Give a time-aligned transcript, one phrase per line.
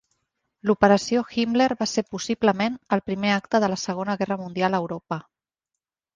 [0.69, 5.21] L'Operació Himmler va ser possiblement el primer acte de la Segona Guerra Mundial a Europa.